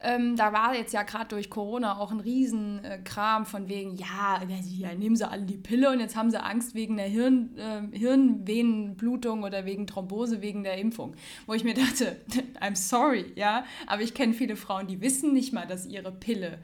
[0.00, 4.40] Ähm, da war jetzt ja gerade durch Corona auch ein Riesenkram äh, von wegen, ja,
[4.46, 7.96] ja, nehmen sie alle die Pille und jetzt haben sie Angst wegen der Hirn, äh,
[7.96, 11.16] Hirnvenenblutung oder wegen Thrombose wegen der Impfung.
[11.46, 12.20] Wo ich mir dachte,
[12.60, 16.58] I'm sorry, ja, aber ich kenne viele Frauen, die wissen nicht mal, dass ihre Pille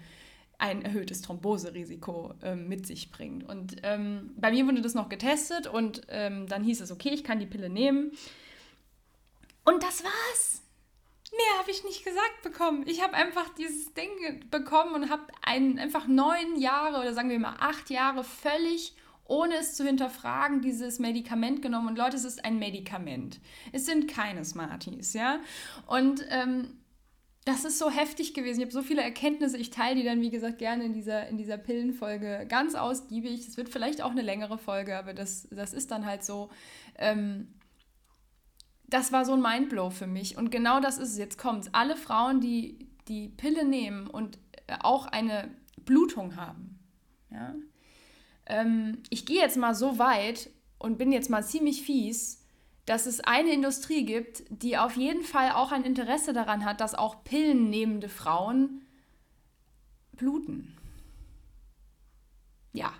[0.59, 3.49] ein erhöhtes Thromboserisiko ähm, mit sich bringt.
[3.49, 7.25] Und ähm, bei mir wurde das noch getestet und ähm, dann hieß es, okay, ich
[7.25, 8.13] kann die Pille nehmen.
[9.65, 10.63] Und das war's.
[11.33, 12.85] Mehr habe ich nicht gesagt bekommen.
[12.87, 17.57] Ich habe einfach dieses Ding bekommen und habe einfach neun Jahre oder sagen wir mal
[17.59, 18.95] acht Jahre völlig
[19.27, 21.89] ohne es zu hinterfragen, dieses Medikament genommen.
[21.89, 23.41] Und Leute, es ist ein Medikament.
[23.73, 25.41] Es sind keine Smarties, ja.
[25.87, 26.79] Und ähm,
[27.45, 28.61] das ist so heftig gewesen.
[28.61, 29.59] Ich habe so viele Erkenntnisse.
[29.59, 33.47] Ich teile die dann, wie gesagt, gerne in dieser, in dieser Pillenfolge ganz ausgiebig.
[33.47, 36.51] Es wird vielleicht auch eine längere Folge, aber das, das ist dann halt so.
[36.97, 37.49] Ähm,
[38.87, 40.39] das war so ein Mindblow für mich.
[40.39, 41.19] Und genau das ist es.
[41.19, 45.51] Jetzt kommt Alle Frauen, die die Pille nehmen und äh, auch eine
[45.85, 46.79] Blutung haben.
[47.31, 47.55] Ja?
[48.47, 52.44] Ähm, ich gehe jetzt mal so weit und bin jetzt mal ziemlich fies,
[52.87, 56.95] dass es eine Industrie gibt, die auf jeden Fall auch ein Interesse daran hat, dass
[56.95, 58.83] auch pillennehmende Frauen
[60.13, 60.77] bluten.
[62.73, 62.93] Ja,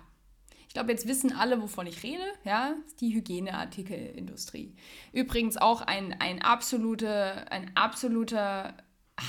[0.75, 2.23] glaube, jetzt wissen alle, wovon ich rede.
[2.43, 4.75] Ja, die Hygieneartikelindustrie.
[5.13, 8.75] Übrigens auch ein, ein, absolute, ein absoluter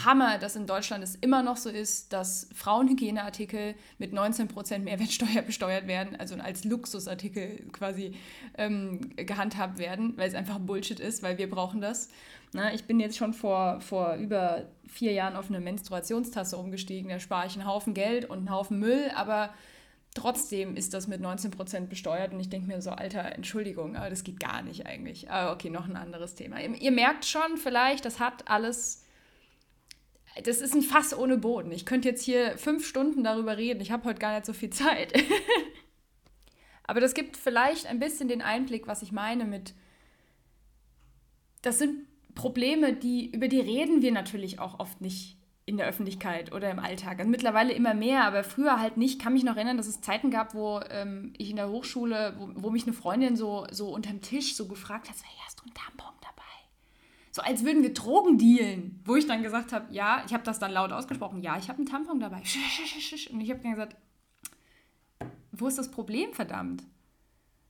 [0.04, 5.86] Hammer, dass in Deutschland es immer noch so ist, dass Frauenhygieneartikel mit 19% Mehrwertsteuer besteuert
[5.86, 8.12] werden, also als Luxusartikel quasi
[8.58, 12.08] ähm, gehandhabt werden, weil es einfach Bullshit ist, weil wir brauchen das.
[12.52, 17.20] Na, ich bin jetzt schon vor, vor über vier Jahren auf eine Menstruationstasse umgestiegen, da
[17.20, 19.50] spare ich einen Haufen Geld und einen Haufen Müll, aber
[20.16, 24.24] Trotzdem ist das mit 19% besteuert und ich denke mir so, Alter, Entschuldigung, aber das
[24.24, 25.30] geht gar nicht eigentlich.
[25.30, 26.58] Aber okay, noch ein anderes Thema.
[26.58, 29.04] Ihr, ihr merkt schon vielleicht, das hat alles,
[30.44, 31.72] das ist ein Fass ohne Boden.
[31.72, 33.80] Ich könnte jetzt hier fünf Stunden darüber reden.
[33.80, 35.12] Ich habe heute gar nicht so viel Zeit.
[36.84, 39.74] aber das gibt vielleicht ein bisschen den Einblick, was ich meine mit,
[41.62, 46.52] das sind Probleme, die, über die reden wir natürlich auch oft nicht in der Öffentlichkeit
[46.52, 47.18] oder im Alltag.
[47.18, 49.16] Also mittlerweile immer mehr, aber früher halt nicht.
[49.16, 52.36] Ich kann mich noch erinnern, dass es Zeiten gab, wo ähm, ich in der Hochschule,
[52.38, 55.64] wo, wo, mich eine Freundin so, so unterm Tisch so gefragt hat, hey, hast du
[55.64, 56.16] einen Tampon?
[57.36, 58.98] So als würden wir Drogen dealen.
[59.04, 61.76] Wo ich dann gesagt habe, ja, ich habe das dann laut ausgesprochen, ja, ich habe
[61.76, 62.38] einen Tampon dabei.
[62.38, 63.94] Und ich habe dann gesagt,
[65.52, 66.82] wo ist das Problem, verdammt?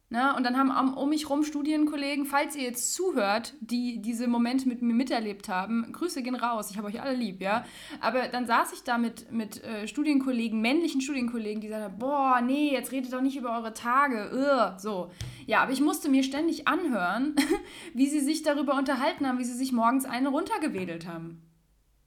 [0.09, 0.33] Ne?
[0.37, 4.81] und dann haben um mich rum Studienkollegen, falls ihr jetzt zuhört, die diese Momente mit
[4.81, 7.65] mir miterlebt haben, Grüße gehen raus, ich habe euch alle lieb, ja.
[8.01, 12.71] Aber dann saß ich da mit, mit äh, Studienkollegen, männlichen Studienkollegen, die sagten, boah, nee,
[12.73, 14.79] jetzt redet doch nicht über eure Tage, Ugh.
[14.79, 15.11] so.
[15.47, 17.35] Ja, aber ich musste mir ständig anhören,
[17.93, 21.43] wie sie sich darüber unterhalten haben, wie sie sich morgens eine runtergewedelt haben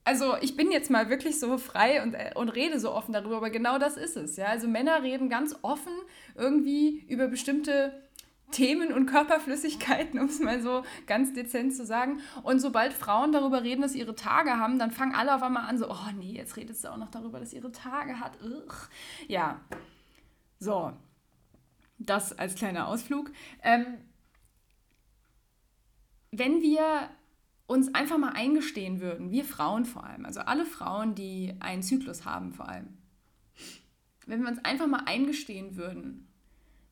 [0.04, 3.36] also ich bin jetzt mal wirklich so frei und, äh, und rede so offen darüber,
[3.36, 4.36] aber genau das ist es.
[4.36, 4.46] Ja?
[4.46, 5.92] Also Männer reden ganz offen
[6.34, 7.92] irgendwie über bestimmte
[8.50, 12.20] Themen und Körperflüssigkeiten, um es mal so ganz dezent zu sagen.
[12.42, 15.68] Und sobald Frauen darüber reden, dass sie ihre Tage haben, dann fangen alle auf einmal
[15.68, 18.38] an, so, oh nee, jetzt redet sie auch noch darüber, dass sie ihre Tage hat.
[18.42, 18.88] Ugh.
[19.28, 19.60] Ja,
[20.58, 20.92] so,
[21.98, 23.30] das als kleiner Ausflug.
[23.62, 23.98] Ähm,
[26.32, 27.10] wenn wir
[27.70, 32.24] uns einfach mal eingestehen würden, wir Frauen vor allem, also alle Frauen, die einen Zyklus
[32.24, 32.98] haben vor allem,
[34.26, 36.26] wenn wir uns einfach mal eingestehen würden,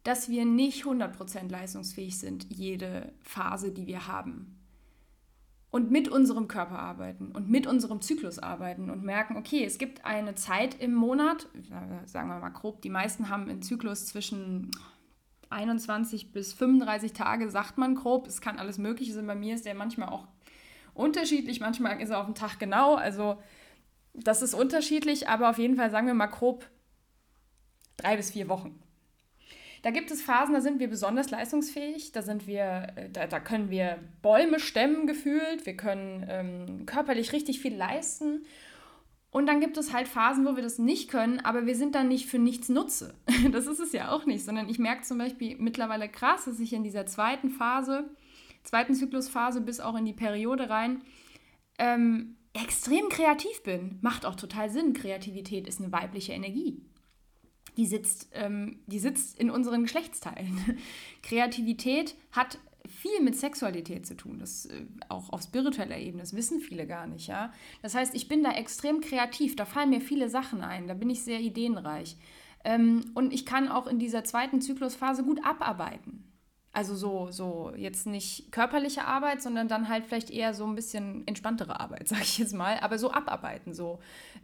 [0.04, 4.54] dass wir nicht 100% leistungsfähig sind, jede Phase, die wir haben.
[5.70, 10.04] Und mit unserem Körper arbeiten und mit unserem Zyklus arbeiten und merken, okay, es gibt
[10.04, 11.48] eine Zeit im Monat,
[12.06, 14.70] sagen wir mal grob, die meisten haben einen Zyklus zwischen
[15.50, 18.26] 21 bis 35 Tage, sagt man grob.
[18.26, 19.26] Es kann alles Mögliche sein.
[19.26, 20.26] Bei mir ist der manchmal auch
[20.98, 21.60] unterschiedlich.
[21.60, 22.94] Manchmal ist er auf den Tag genau.
[22.94, 23.38] Also
[24.14, 26.68] das ist unterschiedlich, aber auf jeden Fall sagen wir mal grob
[27.96, 28.80] drei bis vier Wochen.
[29.82, 33.38] Da gibt es Phasen, da sind wir besonders leistungsfähig, da sind wir, äh, da, da
[33.38, 38.44] können wir Bäume stemmen gefühlt, wir können ähm, körperlich richtig viel leisten.
[39.30, 42.08] Und dann gibt es halt Phasen, wo wir das nicht können, aber wir sind dann
[42.08, 43.14] nicht für nichts Nutze.
[43.52, 46.72] Das ist es ja auch nicht, sondern ich merke zum Beispiel mittlerweile krass, dass ich
[46.72, 48.08] in dieser zweiten Phase
[48.64, 51.02] zweiten Zyklusphase bis auch in die Periode rein,
[51.78, 53.98] ähm, extrem kreativ bin.
[54.00, 54.92] Macht auch total Sinn.
[54.92, 56.82] Kreativität ist eine weibliche Energie.
[57.76, 60.78] Die sitzt, ähm, die sitzt in unseren Geschlechtsteilen.
[61.22, 66.60] Kreativität hat viel mit Sexualität zu tun, das äh, auch auf spiritueller Ebene, das wissen
[66.60, 67.52] viele gar nicht, ja.
[67.82, 71.10] Das heißt, ich bin da extrem kreativ, da fallen mir viele Sachen ein, da bin
[71.10, 72.16] ich sehr ideenreich.
[72.64, 76.24] Ähm, und ich kann auch in dieser zweiten Zyklusphase gut abarbeiten.
[76.72, 81.26] Also so, so jetzt nicht körperliche Arbeit, sondern dann halt vielleicht eher so ein bisschen
[81.26, 82.78] entspanntere Arbeit, sage ich jetzt mal.
[82.80, 84.00] Aber so abarbeiten, so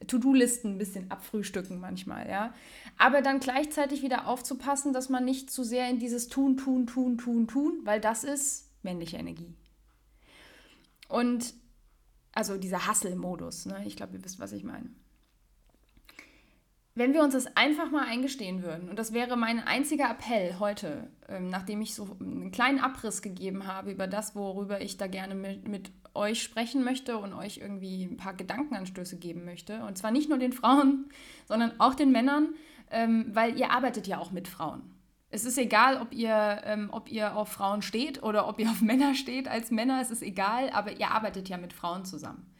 [0.06, 2.54] To-Do-Listen ein bisschen abfrühstücken manchmal, ja.
[2.98, 7.18] Aber dann gleichzeitig wieder aufzupassen, dass man nicht zu sehr in dieses Tun, Tun, Tun,
[7.18, 9.54] Tun, Tun, weil das ist männliche Energie.
[11.08, 11.54] Und
[12.32, 13.84] also dieser Hustle-Modus, ne?
[13.86, 14.88] ich glaube, ihr wisst, was ich meine
[16.96, 21.08] wenn wir uns das einfach mal eingestehen würden, und das wäre mein einziger Appell heute,
[21.28, 25.34] ähm, nachdem ich so einen kleinen Abriss gegeben habe über das, worüber ich da gerne
[25.34, 29.82] mit, mit euch sprechen möchte und euch irgendwie ein paar Gedankenanstöße geben möchte.
[29.84, 31.08] Und zwar nicht nur den Frauen,
[31.46, 32.54] sondern auch den Männern,
[32.92, 34.82] ähm, weil ihr arbeitet ja auch mit Frauen.
[35.30, 38.80] Es ist egal, ob ihr, ähm, ob ihr auf Frauen steht oder ob ihr auf
[38.82, 42.54] Männer steht als Männer, es ist egal, aber ihr arbeitet ja mit Frauen zusammen.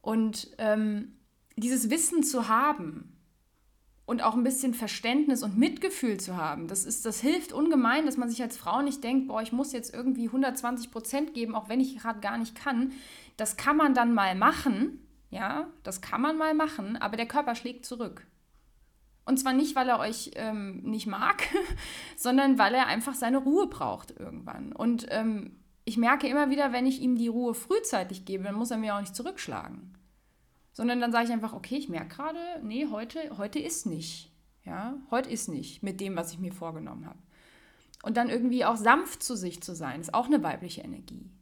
[0.00, 1.16] Und ähm,
[1.56, 3.17] dieses Wissen zu haben,
[4.08, 6.66] und auch ein bisschen Verständnis und Mitgefühl zu haben.
[6.66, 9.74] Das, ist, das hilft ungemein, dass man sich als Frau nicht denkt, boah, ich muss
[9.74, 12.92] jetzt irgendwie 120 Prozent geben, auch wenn ich gerade gar nicht kann.
[13.36, 17.54] Das kann man dann mal machen, ja, das kann man mal machen, aber der Körper
[17.54, 18.26] schlägt zurück.
[19.26, 21.42] Und zwar nicht, weil er euch ähm, nicht mag,
[22.16, 24.72] sondern weil er einfach seine Ruhe braucht irgendwann.
[24.72, 28.70] Und ähm, ich merke immer wieder, wenn ich ihm die Ruhe frühzeitig gebe, dann muss
[28.70, 29.97] er mir auch nicht zurückschlagen
[30.78, 34.30] sondern dann sage ich einfach, okay, ich merke gerade, nee, heute, heute ist nicht.
[34.64, 37.18] Ja, heute ist nicht mit dem, was ich mir vorgenommen habe.
[38.04, 41.32] Und dann irgendwie auch sanft zu sich zu sein, ist auch eine weibliche Energie.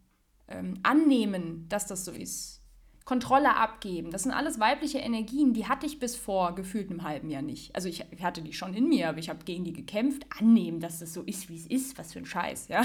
[0.49, 2.56] Ähm, annehmen, dass das so ist.
[3.07, 4.11] Kontrolle abgeben.
[4.11, 7.73] Das sind alles weibliche Energien, die hatte ich bis vor gefühlt einem halben Jahr nicht.
[7.73, 10.27] Also ich, ich hatte die schon in mir, aber ich habe gegen die gekämpft.
[10.41, 11.99] Annehmen, dass das so ist, wie es ist.
[11.99, 12.85] Was für ein Scheiß, ja.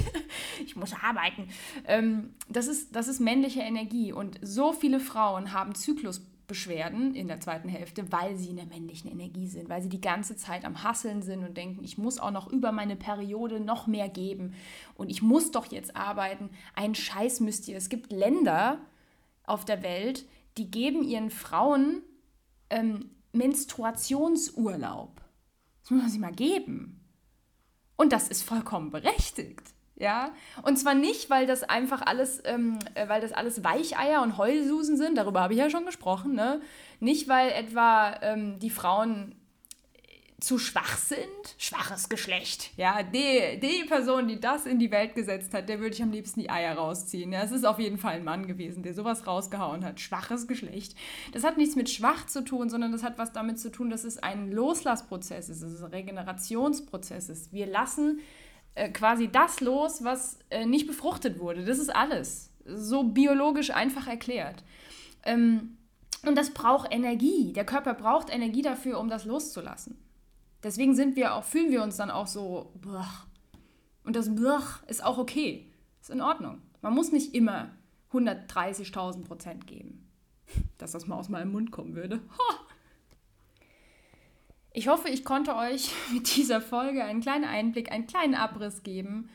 [0.64, 1.48] ich muss arbeiten.
[1.86, 4.12] Ähm, das, ist, das ist männliche Energie.
[4.12, 9.10] Und so viele Frauen haben Zyklusbeschwerden in der zweiten Hälfte, weil sie in der männlichen
[9.10, 12.30] Energie sind, weil sie die ganze Zeit am Hasseln sind und denken, ich muss auch
[12.30, 14.52] noch über meine Periode noch mehr geben
[14.96, 16.50] und ich muss doch jetzt arbeiten.
[16.74, 17.78] Ein Scheiß müsst ihr.
[17.78, 18.80] Es gibt Länder,
[19.46, 20.26] auf der Welt,
[20.58, 22.02] die geben ihren Frauen
[22.70, 25.20] ähm, Menstruationsurlaub.
[25.82, 27.00] Das muss man sich mal geben.
[27.96, 29.72] Und das ist vollkommen berechtigt.
[29.98, 30.32] Ja,
[30.62, 34.98] und zwar nicht, weil das einfach alles, ähm, äh, weil das alles Weicheier und Heulsusen
[34.98, 36.60] sind, darüber habe ich ja schon gesprochen, ne?
[37.00, 39.34] Nicht, weil etwa ähm, die Frauen
[40.38, 41.18] zu schwach sind,
[41.56, 42.70] schwaches Geschlecht.
[42.76, 46.10] Ja, die, die Person, die das in die Welt gesetzt hat, der würde ich am
[46.10, 47.32] liebsten die Eier rausziehen.
[47.32, 49.98] Ja, es ist auf jeden Fall ein Mann gewesen, der sowas rausgehauen hat.
[49.98, 50.94] Schwaches Geschlecht.
[51.32, 54.04] Das hat nichts mit schwach zu tun, sondern das hat was damit zu tun, dass
[54.04, 57.52] es ein Loslassprozess ist, dass es ein Regenerationsprozess ist.
[57.54, 58.20] Wir lassen
[58.74, 61.64] äh, quasi das los, was äh, nicht befruchtet wurde.
[61.64, 62.50] Das ist alles.
[62.66, 64.64] So biologisch einfach erklärt.
[65.24, 65.78] Ähm,
[66.26, 67.54] und das braucht Energie.
[67.54, 69.96] Der Körper braucht Energie dafür, um das loszulassen.
[70.62, 73.26] Deswegen sind wir auch, fühlen wir uns dann auch so, blach.
[74.04, 75.70] Und das blach ist auch okay.
[76.00, 76.62] Ist in Ordnung.
[76.80, 77.70] Man muss nicht immer
[78.12, 80.08] 130.000 Prozent geben.
[80.78, 82.20] Dass das mal aus meinem Mund kommen würde.
[82.38, 82.66] Ha!
[84.72, 89.30] Ich hoffe, ich konnte euch mit dieser Folge einen kleinen Einblick, einen kleinen Abriss geben.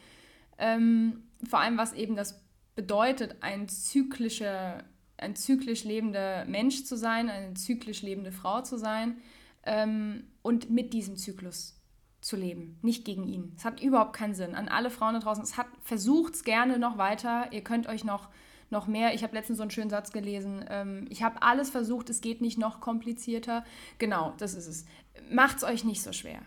[0.57, 2.41] Ähm, vor allem, was eben das
[2.75, 4.83] bedeutet, ein zyklischer,
[5.17, 9.17] ein zyklisch lebender Mensch zu sein, eine zyklisch lebende Frau zu sein
[9.63, 11.81] ähm, und mit diesem Zyklus
[12.21, 13.53] zu leben, nicht gegen ihn.
[13.57, 14.55] Es hat überhaupt keinen Sinn.
[14.55, 17.51] An alle Frauen da draußen, es hat versucht es gerne noch weiter.
[17.51, 18.29] Ihr könnt euch noch
[18.71, 19.13] noch mehr.
[19.13, 20.65] Ich habe letztens so einen schönen Satz gelesen.
[20.69, 23.63] Ähm, ich habe alles versucht, es geht nicht noch komplizierter.
[23.97, 24.85] Genau, das ist es.
[25.29, 26.41] Macht es euch nicht so schwer.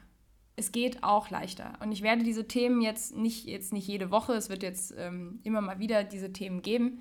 [0.57, 1.74] Es geht auch leichter.
[1.80, 5.40] Und ich werde diese Themen jetzt nicht, jetzt nicht jede Woche, es wird jetzt ähm,
[5.42, 7.00] immer mal wieder diese Themen geben.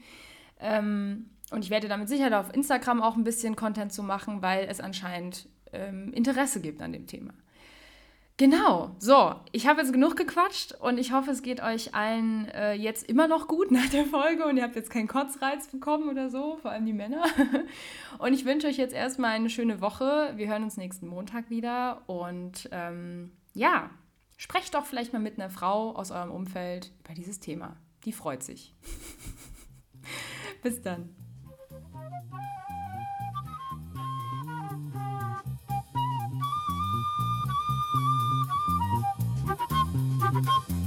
[0.60, 4.67] Ähm, und ich werde damit sicher auf Instagram auch ein bisschen Content zu machen, weil
[4.67, 7.33] es anscheinend ähm, Interesse gibt an dem Thema.
[8.38, 12.73] Genau, so, ich habe jetzt genug gequatscht und ich hoffe, es geht euch allen äh,
[12.73, 16.31] jetzt immer noch gut nach der Folge und ihr habt jetzt keinen Kotzreiz bekommen oder
[16.31, 17.23] so, vor allem die Männer.
[18.17, 20.33] Und ich wünsche euch jetzt erstmal eine schöne Woche.
[20.35, 23.89] Wir hören uns nächsten Montag wieder und ähm, ja,
[24.37, 27.77] sprecht doch vielleicht mal mit einer Frau aus eurem Umfeld über dieses Thema.
[28.06, 28.73] Die freut sich.
[30.63, 31.15] Bis dann.
[40.34, 40.83] Bye.